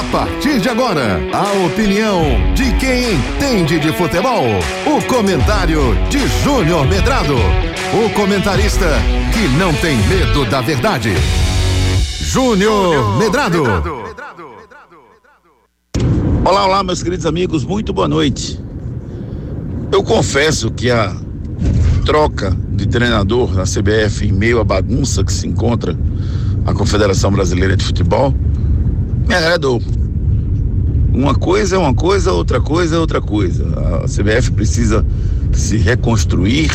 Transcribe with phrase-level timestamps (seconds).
[0.00, 2.22] A partir de agora, a opinião
[2.54, 4.46] de quem entende de futebol.
[4.86, 7.34] O comentário de Júnior Medrado.
[7.92, 8.86] O comentarista
[9.30, 11.10] que não tem medo da verdade.
[12.18, 13.62] Júnior Medrado.
[16.46, 18.58] Olá, olá, meus queridos amigos, muito boa noite.
[19.92, 21.14] Eu confesso que a
[22.06, 25.94] troca de treinador na CBF em meio à bagunça que se encontra
[26.64, 28.34] a Confederação Brasileira de Futebol
[29.30, 29.80] me agradou.
[31.14, 33.64] Uma coisa é uma coisa, outra coisa é outra coisa.
[34.02, 35.06] A CBF precisa
[35.52, 36.70] se reconstruir.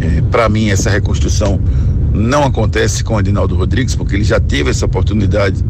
[0.00, 1.60] É, Para mim, essa reconstrução
[2.14, 5.62] não acontece com o Adinaldo Rodrigues, porque ele já teve essa oportunidade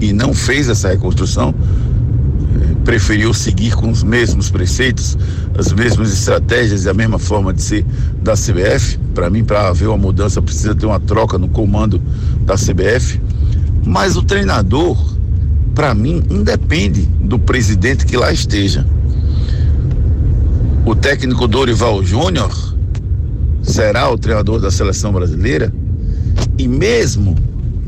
[0.00, 1.52] e não fez essa reconstrução.
[1.52, 5.18] É, preferiu seguir com os mesmos preceitos,
[5.58, 7.84] as mesmas estratégias e a mesma forma de ser
[8.22, 8.98] da CBF.
[9.16, 12.00] Para mim, para haver uma mudança, precisa ter uma troca no comando
[12.42, 13.20] da CBF.
[13.84, 15.18] Mas o treinador,
[15.80, 18.86] para mim, independe do presidente que lá esteja.
[20.84, 22.52] O técnico Dorival Júnior
[23.62, 25.72] será o treinador da seleção brasileira
[26.58, 27.34] e mesmo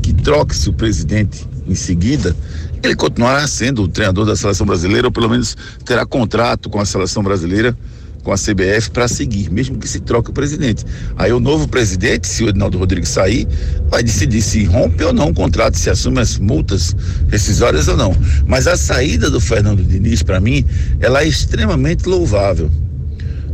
[0.01, 2.35] que troque-se o presidente em seguida,
[2.81, 5.55] ele continuará sendo o treinador da seleção brasileira ou pelo menos
[5.85, 7.77] terá contrato com a seleção brasileira
[8.23, 10.85] com a CBF para seguir, mesmo que se troque o presidente.
[11.17, 13.47] Aí o novo presidente, se o Edinaldo Rodrigues sair,
[13.89, 16.95] vai decidir se rompe ou não o contrato, se assume as multas
[17.27, 18.15] rescisórias ou não.
[18.47, 20.65] Mas a saída do Fernando Diniz, para mim,
[20.99, 22.71] ela é extremamente louvável.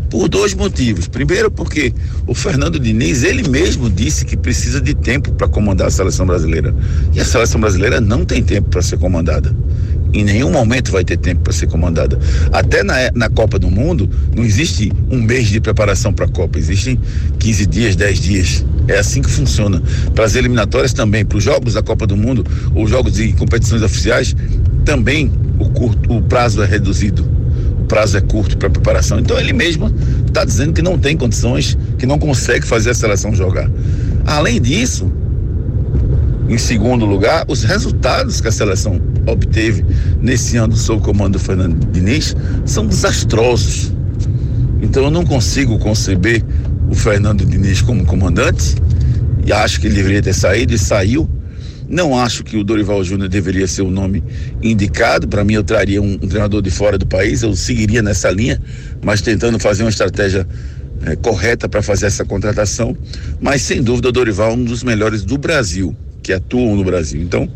[0.09, 1.07] Por dois motivos.
[1.07, 1.93] Primeiro, porque
[2.25, 6.73] o Fernando Diniz, ele mesmo disse que precisa de tempo para comandar a seleção brasileira.
[7.13, 9.55] E a seleção brasileira não tem tempo para ser comandada.
[10.13, 12.19] Em nenhum momento vai ter tempo para ser comandada.
[12.51, 16.57] Até na, na Copa do Mundo, não existe um mês de preparação para a Copa,
[16.57, 16.99] existem
[17.37, 18.65] 15 dias, 10 dias.
[18.87, 19.81] É assim que funciona.
[20.15, 23.83] Para as eliminatórias também, para os jogos da Copa do Mundo, ou jogos de competições
[23.83, 24.35] oficiais,
[24.83, 27.39] também o, curto, o prazo é reduzido
[27.89, 29.19] prazo é curto para preparação.
[29.19, 29.93] Então ele mesmo
[30.25, 33.69] está dizendo que não tem condições, que não consegue fazer a seleção jogar.
[34.25, 35.11] Além disso,
[36.49, 39.85] em segundo lugar, os resultados que a seleção obteve
[40.19, 43.93] nesse ano sob o comando do Fernando Diniz são desastrosos.
[44.81, 46.43] Então eu não consigo conceber
[46.89, 48.75] o Fernando Diniz como comandante
[49.45, 51.29] e acho que ele deveria ter saído e saiu
[51.89, 54.23] não acho que o Dorival Júnior deveria ser o nome
[54.61, 55.27] indicado.
[55.27, 57.41] Para mim, eu traria um, um, treinador de fora do país.
[57.41, 58.61] Eu seguiria nessa linha,
[59.03, 60.47] mas tentando fazer uma estratégia
[61.03, 62.95] é, correta para fazer essa contratação.
[63.41, 67.21] Mas sem dúvida, o Dorival é um dos melhores do Brasil, que atuam no Brasil.
[67.21, 67.49] Então,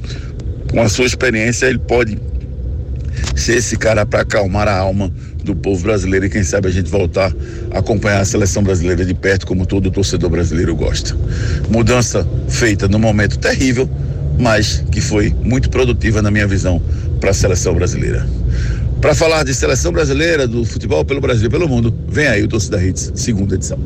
[0.72, 2.18] com a sua experiência, ele pode
[3.36, 5.12] ser esse cara para acalmar a alma
[5.44, 7.34] do povo brasileiro e quem sabe a gente voltar
[7.72, 11.16] a acompanhar a seleção brasileira de perto, como todo torcedor brasileiro gosta.
[11.70, 13.90] Mudança feita num momento terrível
[14.40, 16.82] mas que foi muito produtiva na minha visão
[17.20, 18.28] para a seleção brasileira.
[19.02, 22.48] Para falar de seleção brasileira, do futebol pelo Brasil e pelo mundo, vem aí o
[22.48, 23.80] Torcida Hits, segunda edição.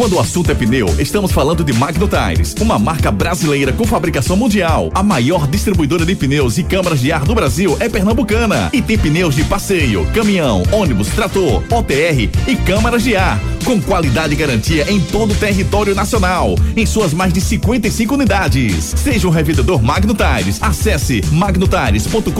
[0.00, 4.34] Quando o assunto é pneu, estamos falando de Magno Tires, uma marca brasileira com fabricação
[4.34, 4.90] mundial.
[4.94, 8.96] A maior distribuidora de pneus e câmaras de ar do Brasil é pernambucana e tem
[8.96, 14.90] pneus de passeio, caminhão, ônibus, trator, OTR e câmaras de ar, com qualidade e garantia
[14.90, 18.94] em todo o território nacional, em suas mais de 55 unidades.
[18.96, 22.30] Seja um revendedor Magno Tires, acesse magnotires.com.br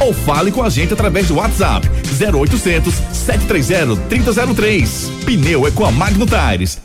[0.00, 5.10] ou fale com a gente através do WhatsApp 0800 730 3003.
[5.24, 6.78] Pneu é com a Magno Tires.